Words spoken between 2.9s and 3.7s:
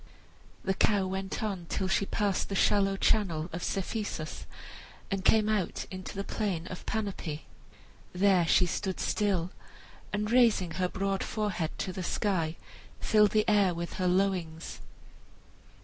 channel of